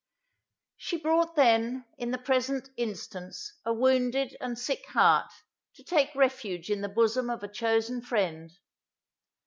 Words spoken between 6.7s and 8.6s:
in the bosom of a chosen friend.